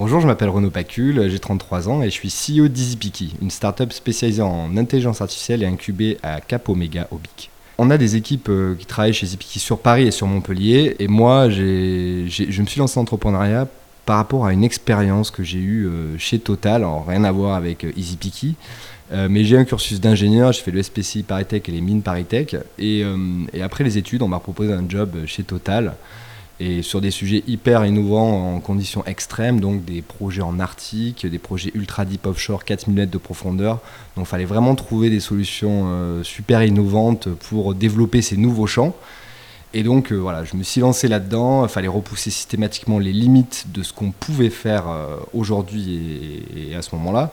[0.00, 3.92] Bonjour, je m'appelle Renaud Pacul, j'ai 33 ans et je suis CEO d'EasyPiki, une startup
[3.92, 7.50] spécialisée en intelligence artificielle et incubée à Cap Omega au BIC.
[7.76, 11.06] On a des équipes euh, qui travaillent chez EasyPiki sur Paris et sur Montpellier et
[11.06, 13.68] moi, je me suis lancé en entrepreneuriat
[14.06, 17.54] par rapport à une expérience que j'ai eue euh, chez Total, alors rien à voir
[17.54, 18.54] avec euh, EasyPiki,
[19.12, 22.62] euh, mais j'ai un cursus d'ingénieur, j'ai fait le SPCI ParisTech et les mines euh,
[23.52, 25.94] et après les études, on m'a proposé un job chez Total
[26.60, 31.38] et sur des sujets hyper innovants en conditions extrêmes, donc des projets en Arctique, des
[31.38, 33.80] projets ultra deep offshore, 4000 mètres de profondeur.
[34.14, 38.94] Donc il fallait vraiment trouver des solutions euh, super innovantes pour développer ces nouveaux champs.
[39.72, 43.64] Et donc euh, voilà, je me suis lancé là-dedans, il fallait repousser systématiquement les limites
[43.72, 47.32] de ce qu'on pouvait faire euh, aujourd'hui et, à ce moment-là.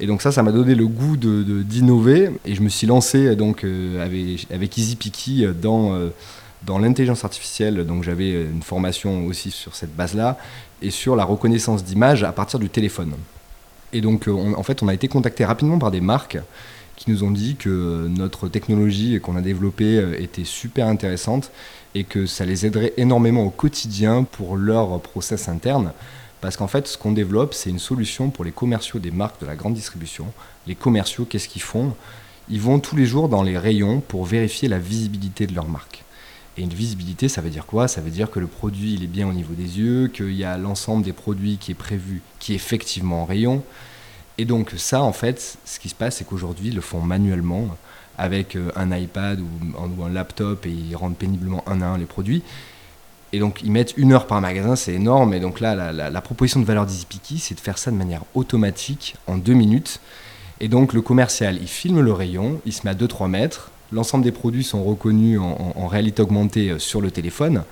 [0.00, 3.64] Et donc ça, ça m'a donné le goût d'innover et je me suis lancé donc
[3.64, 4.78] avec, avec
[5.62, 6.10] dans...
[6.62, 10.38] dans l'intelligence artificielle, donc j'avais une formation aussi sur cette base-là,
[10.82, 13.14] et sur la reconnaissance d'images à partir du téléphone.
[13.92, 16.38] Et donc, euh, en fait, on a été contacté rapidement par des marques
[16.96, 21.50] qui nous ont dit que notre technologie qu'on a développée euh, était super intéressante
[21.94, 25.92] et que ça les aiderait énormément au quotidien pour leur process interne.
[26.40, 29.46] Parce qu'en fait, ce qu'on développe, c'est une solution pour les commerciaux des marques de
[29.46, 30.26] la grande distribution.
[30.66, 31.94] Les commerciaux, qu'est-ce qu'ils font?
[32.48, 36.04] Ils vont tous les jours dans les rayons pour vérifier la visibilité de leur marque.
[36.56, 37.88] Et une visibilité, ça veut dire quoi?
[37.88, 40.44] Ça veut dire que le produit, il est bien au niveau des yeux, qu'il y
[40.44, 43.62] a l'ensemble des produits qui est prévu, qui est effectivement en rayon.
[44.38, 47.68] Et donc ça, en fait, ce qui se passe, c'est qu'aujourd'hui, ils le font manuellement
[48.18, 52.04] avec euh, un iPad ou, un laptop et ils rendent péniblement un à un les
[52.04, 52.42] produits.
[53.32, 55.34] Et donc, ils mettent une heure par magasin, c'est énorme.
[55.34, 59.14] Et donc là, la, proposition de valeur d'EasyPiki, c'est de faire ça de manière automatique
[59.26, 60.00] en deux minutes.
[60.58, 63.70] Et donc, le commercial, il filme le rayon, il se met à 2-3 mètres.
[63.92, 67.64] L'ensemble des produits sont reconnus en, réalité augmentée euh, sur le téléphone.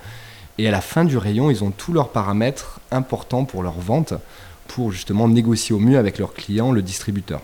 [0.57, 4.13] Et à la fin du rayon, ils ont tous leurs paramètres importants pour leur vente,
[4.67, 7.41] pour justement négocier au mieux avec leurs clients, le distributeur.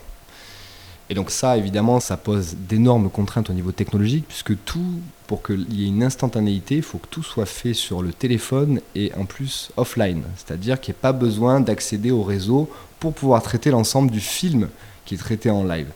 [1.10, 5.72] Et donc ça, évidemment, ça pose d'énormes contraintes au niveau technologique, puisque tout, pour qu'il
[5.72, 9.26] y ait une instantanéité, il faut que tout soit fait sur le téléphone et en
[9.26, 10.24] plus offline.
[10.36, 12.70] C'est-à-dire qu'il n'y ait pas besoin d'accéder au réseau
[13.00, 14.68] pour pouvoir traiter l'ensemble du film
[15.06, 15.88] qui est traité en live.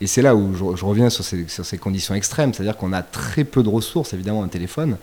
[0.00, 3.62] Et c'est là où je, reviens sur ces, conditions extrêmes, c'est-à-dire qu'on a très peu
[3.62, 4.98] de ressources, évidemment, un téléphone,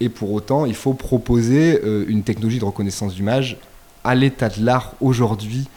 [0.00, 3.56] et pour autant, il faut proposer euh, une technologie de reconnaissance d'image
[4.04, 5.68] à l'état de l'art aujourd'hui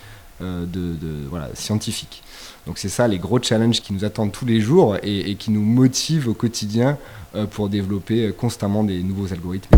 [0.42, 0.98] euh, de,
[1.30, 2.22] voilà, scientifique.
[2.68, 5.64] Donc c'est ça les gros challenges qui nous attendent tous les jours et, qui nous
[5.64, 6.98] motivent au quotidien
[7.36, 9.76] euh, pour développer constamment des nouveaux algorithmes.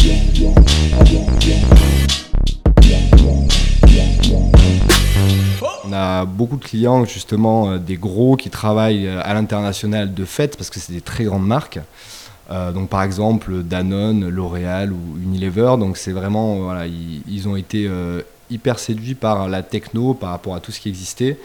[5.92, 10.26] On a beaucoup de clients, justement, euh, des gros qui travaillent euh, à l'international de
[10.26, 11.80] fait, parce que c'est des très grandes marques.
[12.50, 15.76] Euh, donc par exemple Danone, L'Oréal ou Unilever.
[15.80, 17.90] Donc c'est vraiment, voilà, ils, ont été
[18.50, 21.38] hyper séduits par la techno, par rapport à tout ce qui existait.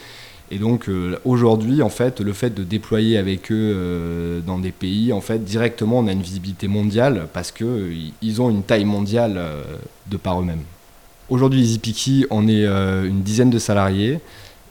[0.50, 0.88] Et donc
[1.24, 6.00] aujourd'hui, en fait, le fait de déployer avec eux dans des pays, en fait, directement,
[6.00, 9.40] on a une visibilité mondiale parce que euh, ils ont une taille mondiale
[10.08, 10.62] de par eux-mêmes.
[11.28, 14.20] Aujourd'hui, EasyPiki, on est euh, une dizaine de salariés.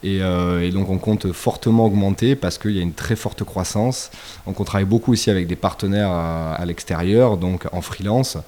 [0.02, 3.44] Et, euh, et donc on compte fortement augmenter parce qu'il y a une très forte
[3.44, 4.10] croissance.
[4.46, 8.38] Donc on travaille beaucoup aussi avec des partenaires à, à l'extérieur, donc en freelance.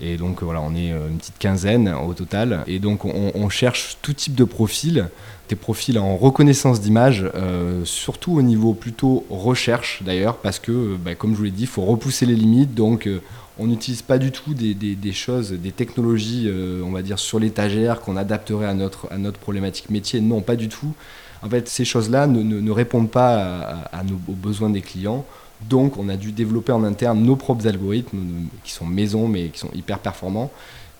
[0.00, 2.64] Et donc voilà, on est euh, une petite quinzaine au total.
[2.66, 5.08] Et donc on, cherche tout type de profils,
[5.48, 10.96] des profils en reconnaissance d'image, euh, surtout au niveau plutôt recherche d'ailleurs, parce que euh,
[11.04, 12.74] bah, comme je vous l'ai dit, il faut repousser les limites.
[12.74, 13.20] Donc euh,
[13.60, 18.00] on n'utilise pas du tout des, choses, des technologies, euh, on va dire, sur l'étagère
[18.00, 20.20] qu'on adapterait à notre, à notre problématique métier.
[20.20, 20.94] Non, pas du tout.
[21.42, 23.90] En fait, ces choses-là ne, répondent pas
[24.28, 25.24] aux besoins des clients.
[25.68, 29.48] Donc, on a dû développer en interne nos propres algorithmes, euh, qui sont maison, mais
[29.48, 30.50] qui sont hyper performants,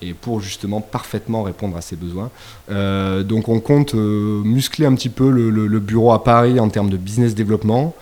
[0.02, 2.30] et pour justement parfaitement répondre à ces besoins.
[2.70, 6.90] Euh, donc, on compte euh, muscler un petit peu le, bureau à Paris en termes
[6.90, 7.94] de business développement.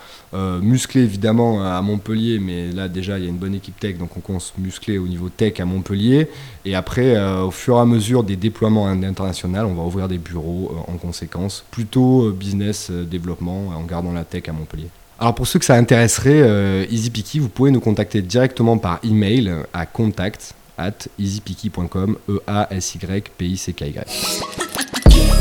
[0.61, 4.15] Muscler évidemment à Montpellier, mais là déjà il y a une bonne équipe tech, donc
[4.15, 6.29] on compte muscler au niveau tech à Montpellier.
[6.67, 10.85] Et après, au fur et à mesure des déploiements internationaux, on va ouvrir des bureaux
[10.87, 14.91] en conséquence, plutôt business développement en gardant la tech à Montpellier.
[15.21, 19.53] Alors pour ceux que ça intéresserait, euh, EasyPiki, vous pouvez nous contacter directement par email
[19.73, 23.95] à contact at easypiki.com, e a s y p i c k y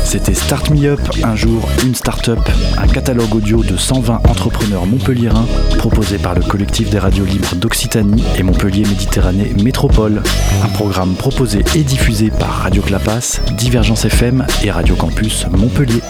[0.04, 2.40] C'était Start Me Up, un jour, une start-up,
[2.76, 5.46] un catalogue audio de 120 entrepreneurs montpelliérains
[5.78, 10.22] proposé par le collectif des radios libres d'Occitanie et Montpellier Méditerranée Métropole.
[10.64, 16.00] Un programme proposé et diffusé par Radio Clapas, Divergence FM et Radio Campus Montpellier.